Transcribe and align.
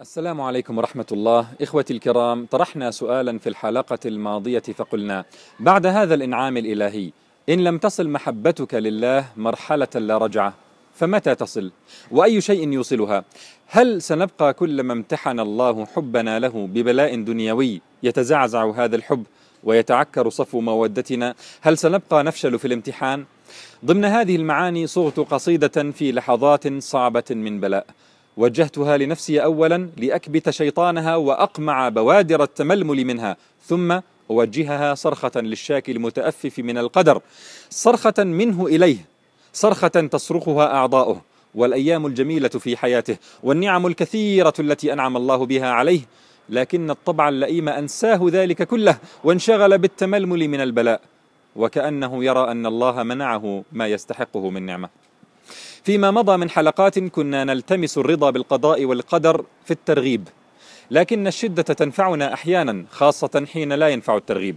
السلام 0.00 0.40
عليكم 0.40 0.78
ورحمة 0.78 1.06
الله. 1.12 1.46
إخوتي 1.62 1.92
الكرام 1.92 2.46
طرحنا 2.46 2.90
سؤالا 2.90 3.38
في 3.38 3.48
الحلقة 3.48 3.98
الماضية 4.06 4.58
فقلنا 4.58 5.24
بعد 5.60 5.86
هذا 5.86 6.14
الإنعام 6.14 6.56
الإلهي 6.56 7.10
إن 7.48 7.64
لم 7.64 7.78
تصل 7.78 8.08
محبتك 8.08 8.74
لله 8.74 9.26
مرحلة 9.36 9.88
لا 9.94 10.18
رجعة 10.18 10.54
فمتى 10.94 11.34
تصل؟ 11.34 11.72
وأي 12.10 12.40
شيء 12.40 12.72
يوصلها؟ 12.72 13.24
هل 13.66 14.02
سنبقى 14.02 14.54
كلما 14.54 14.92
امتحن 14.92 15.40
الله 15.40 15.86
حبنا 15.86 16.38
له 16.38 16.66
ببلاء 16.66 17.22
دنيوي 17.22 17.80
يتزعزع 18.02 18.70
هذا 18.70 18.96
الحب 18.96 19.24
ويتعكر 19.64 20.30
صفو 20.30 20.60
مودتنا؟ 20.60 21.34
هل 21.60 21.78
سنبقى 21.78 22.24
نفشل 22.24 22.58
في 22.58 22.64
الامتحان؟ 22.64 23.24
ضمن 23.84 24.04
هذه 24.04 24.36
المعاني 24.36 24.86
صغت 24.86 25.20
قصيدة 25.20 25.92
في 25.92 26.12
لحظات 26.12 26.82
صعبة 26.82 27.24
من 27.30 27.60
بلاء. 27.60 27.86
وجهتها 28.36 28.96
لنفسي 28.96 29.44
اولا 29.44 29.88
لأكبت 29.96 30.50
شيطانها 30.50 31.16
وأقمع 31.16 31.88
بوادر 31.88 32.42
التململ 32.42 33.04
منها 33.04 33.36
ثم 33.66 34.00
أوجهها 34.30 34.94
صرخة 34.94 35.40
للشاكي 35.40 35.92
المتأفف 35.92 36.58
من 36.58 36.78
القدر 36.78 37.20
صرخة 37.70 38.14
منه 38.18 38.66
إليه 38.66 38.96
صرخة 39.52 39.88
تصرخها 39.88 40.74
أعضاؤه 40.74 41.20
والأيام 41.54 42.06
الجميلة 42.06 42.48
في 42.48 42.76
حياته 42.76 43.16
والنعم 43.42 43.86
الكثيرة 43.86 44.54
التي 44.58 44.92
أنعم 44.92 45.16
الله 45.16 45.46
بها 45.46 45.70
عليه 45.70 46.00
لكن 46.48 46.90
الطبع 46.90 47.28
اللئيم 47.28 47.68
أنساه 47.68 48.20
ذلك 48.28 48.62
كله 48.62 48.98
وانشغل 49.24 49.78
بالتململ 49.78 50.48
من 50.48 50.60
البلاء 50.60 51.00
وكأنه 51.56 52.24
يرى 52.24 52.50
أن 52.50 52.66
الله 52.66 53.02
منعه 53.02 53.64
ما 53.72 53.86
يستحقه 53.86 54.50
من 54.50 54.62
نعمة. 54.62 54.88
فيما 55.84 56.10
مضى 56.10 56.36
من 56.36 56.50
حلقات 56.50 56.98
كنا 56.98 57.44
نلتمس 57.44 57.98
الرضا 57.98 58.30
بالقضاء 58.30 58.84
والقدر 58.84 59.44
في 59.64 59.70
الترغيب 59.70 60.28
لكن 60.90 61.26
الشدة 61.26 61.62
تنفعنا 61.62 62.34
أحيانا 62.34 62.84
خاصة 62.90 63.46
حين 63.52 63.72
لا 63.72 63.88
ينفع 63.88 64.16
الترغيب. 64.16 64.56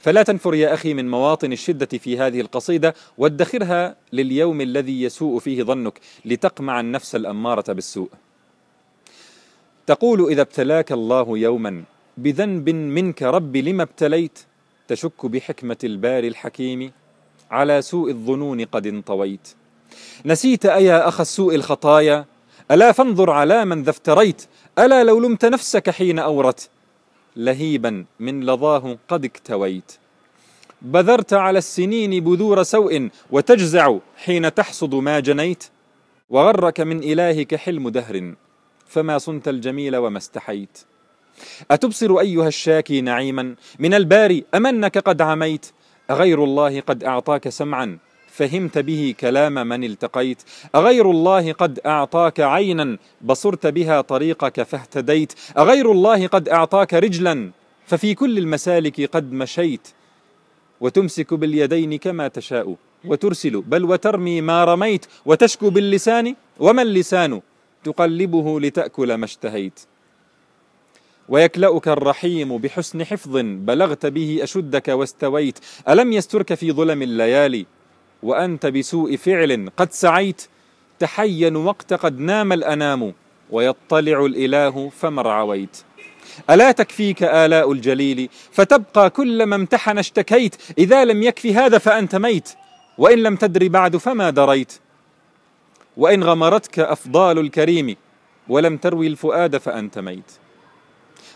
فلا 0.00 0.22
تنفر 0.22 0.54
يا 0.54 0.74
أخي 0.74 0.94
من 0.94 1.10
مواطن 1.10 1.52
الشدة 1.52 1.98
في 1.98 2.18
هذه 2.18 2.40
القصيدة 2.40 2.94
وادخرها 3.18 3.96
لليوم 4.12 4.60
الذي 4.60 5.02
يسوء 5.02 5.38
فيه 5.38 5.62
ظنك 5.62 6.00
لتقمع 6.24 6.80
النفس 6.80 7.14
الأمارة 7.14 7.72
بالسوء. 7.72 8.10
تقول 9.86 10.30
إذا 10.30 10.42
ابتلاك 10.42 10.92
الله 10.92 11.38
يوما 11.38 11.84
بذنب 12.16 12.70
منك 12.70 13.22
رب 13.22 13.56
لما 13.56 13.82
ابتليت؟ 13.82 14.38
تشك 14.88 15.26
بحكمة 15.26 15.78
الباري 15.84 16.28
الحكيم 16.28 16.92
على 17.50 17.82
سوء 17.82 18.10
الظنون 18.10 18.64
قد 18.64 18.86
انطويت. 18.86 19.48
نسيت 20.26 20.66
أيا 20.66 21.08
أخ 21.08 21.20
السوء 21.20 21.54
الخطايا؟ 21.54 22.24
ألا 22.70 22.92
فانظر 22.92 23.30
على 23.30 23.64
من 23.64 23.82
ذا 23.82 23.90
افتريت؟ 23.90 24.42
ألا 24.78 25.04
لو 25.04 25.20
لمت 25.20 25.44
نفسك 25.44 25.90
حين 25.90 26.18
أورت؟ 26.18 26.68
لهيبا 27.36 28.04
من 28.20 28.46
لظاه 28.46 28.98
قد 29.08 29.24
اكتويت. 29.24 29.92
بذرت 30.82 31.32
على 31.32 31.58
السنين 31.58 32.24
بذور 32.24 32.62
سوء 32.62 33.08
وتجزع 33.30 33.96
حين 34.16 34.54
تحصد 34.54 34.94
ما 34.94 35.20
جنيت. 35.20 35.64
وغرك 36.30 36.80
من 36.80 36.98
إلهك 37.02 37.54
حلم 37.54 37.88
دهر 37.88 38.34
فما 38.86 39.18
صنت 39.18 39.48
الجميل 39.48 39.96
وما 39.96 40.18
استحيت. 40.18 40.78
أتبصر 41.70 42.18
أيها 42.20 42.48
الشاكي 42.48 43.00
نعيما؟ 43.00 43.54
من 43.78 43.94
الباري 43.94 44.44
أمنك 44.54 44.98
قد 44.98 45.22
عميت. 45.22 45.66
أغير 46.10 46.44
الله 46.44 46.80
قد 46.80 47.04
أعطاك 47.04 47.48
سمعا 47.48 47.98
فهمت 48.36 48.78
به 48.78 49.14
كلام 49.20 49.66
من 49.66 49.84
التقيت. 49.84 50.42
أغير 50.74 51.10
الله 51.10 51.52
قد 51.52 51.80
أعطاك 51.86 52.40
عينا 52.40 52.98
بصرت 53.22 53.66
بها 53.66 54.00
طريقك 54.00 54.62
فاهتديت. 54.62 55.32
أغير 55.58 55.92
الله 55.92 56.26
قد 56.26 56.48
أعطاك 56.48 56.94
رجلا 56.94 57.50
ففي 57.86 58.14
كل 58.14 58.38
المسالك 58.38 59.00
قد 59.00 59.32
مشيت. 59.32 59.88
وتمسك 60.80 61.34
باليدين 61.34 61.98
كما 61.98 62.28
تشاء 62.28 62.76
وترسل 63.04 63.60
بل 63.60 63.84
وترمي 63.84 64.40
ما 64.40 64.64
رميت. 64.64 65.06
وتشكو 65.26 65.70
باللسان 65.70 66.34
وما 66.58 66.82
اللسان؟ 66.82 67.40
تقلبه 67.84 68.60
لتأكل 68.60 69.14
ما 69.14 69.24
اشتهيت. 69.24 69.80
ويكلأك 71.28 71.88
الرحيم 71.88 72.58
بحسن 72.58 73.04
حفظ 73.04 73.36
بلغت 73.42 74.06
به 74.06 74.38
أشدك 74.42 74.88
واستويت. 74.88 75.58
ألم 75.88 76.12
يسترك 76.12 76.54
في 76.54 76.72
ظلم 76.72 77.02
الليالي؟ 77.02 77.66
وأنت 78.24 78.66
بسوء 78.66 79.16
فعل 79.16 79.70
قد 79.76 79.92
سعيت 79.92 80.42
تحين 80.98 81.56
وقت 81.56 81.92
قد 81.92 82.18
نام 82.18 82.52
الأنام 82.52 83.14
ويطلع 83.50 84.24
الإله 84.24 84.88
فمر 84.88 85.28
عويت 85.28 85.76
ألا 86.50 86.72
تكفيك 86.72 87.22
آلاء 87.22 87.72
الجليل؟ 87.72 88.28
فتبقى 88.52 89.10
كلما 89.10 89.56
امتحن 89.56 89.98
اشتكيت. 89.98 90.56
إذا 90.78 91.04
لم 91.04 91.22
يكفي 91.22 91.54
هذا 91.54 91.78
فأنت 91.78 92.16
ميت 92.16 92.48
وإن 92.98 93.18
لم 93.18 93.36
تدري 93.36 93.68
بعد 93.68 93.96
فما 93.96 94.30
دريت. 94.30 94.72
وإن 95.96 96.24
غمرتك 96.24 96.78
أفضال 96.78 97.38
الكريم 97.38 97.96
ولم 98.48 98.76
تروي 98.76 99.06
الفؤاد 99.06 99.56
فأنت 99.56 99.98
ميت. 99.98 100.32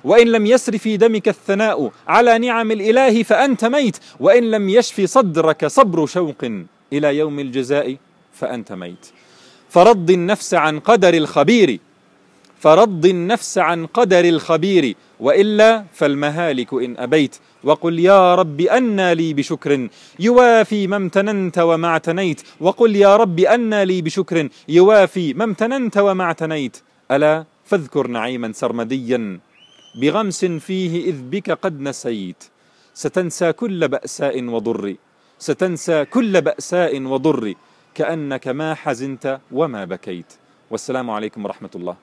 وإن 0.05 0.27
لم 0.27 0.47
يسر 0.47 0.79
في 0.79 0.97
دمك 0.97 1.29
الثناء 1.29 1.93
على 2.09 2.39
نعم 2.39 2.71
الإله 2.71 3.23
فأنت 3.23 3.65
ميت. 3.65 3.97
وإن 4.21 4.51
لم 4.51 4.69
يشفي 4.69 5.07
صدرك 5.07 5.67
صبر 5.67 6.07
شوق. 6.07 6.45
إلى 6.93 7.17
يوم 7.17 7.39
الجزاء 7.41 7.97
فأنت 8.33 8.73
ميت. 8.73 9.07
فرض 9.69 10.11
النفس 10.11 10.55
عن 10.55 10.81
قدر 10.81 11.15
الخبير. 11.15 11.79
فرض 12.61 13.07
النفس 13.07 13.59
عن 13.59 13.87
قدر 13.87 14.25
الخبير. 14.25 14.95
وإلا 15.21 15.85
فالمهالك 15.95 16.75
إن 16.75 16.97
أبيت. 16.99 17.37
وقل 17.65 17.99
يا 17.99 18.35
رب 18.35 18.61
أنى 18.61 19.15
لي 19.15 19.35
بشكر. 19.35 19.89
يوافي 20.21 20.87
ما 20.87 20.97
امتننت 20.97 21.59
وما 21.59 21.89
اعتنيت. 21.89 22.43
وقل 22.61 22.97
يا 22.97 23.17
رب 23.17 23.41
أنى 23.41 23.85
لي 23.85 24.03
بشكر. 24.03 24.49
يوافي 24.69 25.35
ما 25.35 25.45
امتننت 25.45 25.99
وما 25.99 26.25
اعتنيت. 26.25 26.77
ألا 27.11 27.45
فاذكر 27.65 28.07
نعيما 28.07 28.53
سرمديا. 28.53 29.39
بغمس 30.01 30.45
فيه 30.45 31.05
إذ 31.05 31.23
بك 31.23 31.51
قد 31.51 31.81
نسيت. 31.81 32.45
ستنسى 32.95 33.53
كل 33.53 33.89
بأساء 33.89 34.45
وضر. 34.45 34.95
ستنسى 35.39 36.05
كل 36.05 36.41
بأساء 36.41 37.03
وضر 37.03 37.55
كأنك 37.95 38.49
ما 38.49 38.75
حزنت 38.75 39.41
وما 39.53 39.85
بكيت. 39.85 40.33
والسلام 40.71 41.11
عليكم 41.11 41.45
ورحمة 41.45 41.71
الله. 41.75 41.97